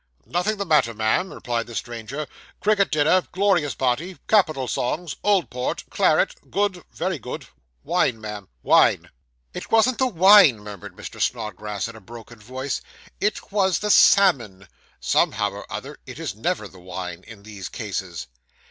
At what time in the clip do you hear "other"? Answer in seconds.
15.71-15.99